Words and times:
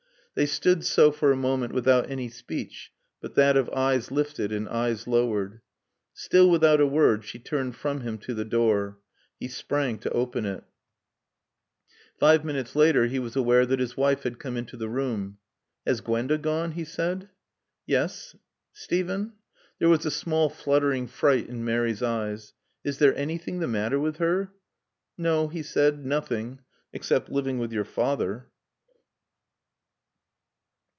They 0.33 0.45
stood 0.45 0.85
so 0.85 1.11
for 1.11 1.33
a 1.33 1.35
moment 1.35 1.73
without 1.73 2.09
any 2.09 2.29
speech 2.29 2.93
but 3.19 3.35
that 3.35 3.57
of 3.57 3.69
eyes 3.71 4.11
lifted 4.11 4.53
and 4.53 4.67
eyes 4.69 5.05
lowered. 5.05 5.59
Still 6.13 6.49
without 6.49 6.79
a 6.79 6.87
word, 6.87 7.25
she 7.25 7.37
turned 7.37 7.75
from 7.75 7.99
him 7.99 8.17
to 8.19 8.33
the 8.33 8.45
door. 8.45 8.97
He 9.41 9.49
sprang 9.49 9.99
to 9.99 10.09
open 10.11 10.45
it. 10.45 10.63
Five 12.17 12.45
minutes 12.45 12.77
later 12.77 13.07
he 13.07 13.19
was 13.19 13.35
aware 13.35 13.65
that 13.65 13.81
his 13.81 13.97
wife 13.97 14.23
had 14.23 14.39
come 14.39 14.55
into 14.55 14.77
the 14.77 14.87
room. 14.87 15.37
"Has 15.85 15.99
Gwenda 15.99 16.37
gone?" 16.37 16.71
he 16.71 16.85
said. 16.85 17.27
"Yes. 17.85 18.33
Steven" 18.71 19.33
There 19.79 19.89
was 19.89 20.05
a 20.05 20.09
small, 20.11 20.47
fluttering 20.47 21.07
fright 21.07 21.49
in 21.49 21.65
Mary's 21.65 22.01
eyes. 22.01 22.53
"Is 22.85 22.99
there 22.99 23.15
anything 23.17 23.59
the 23.59 23.67
matter 23.67 23.99
with 23.99 24.15
her?" 24.19 24.53
"No," 25.17 25.49
he 25.49 25.61
said. 25.61 26.05
"Nothing. 26.05 26.61
Except 26.93 27.27
living 27.29 27.59
with 27.59 27.73
your 27.73 27.85
father." 27.85 28.47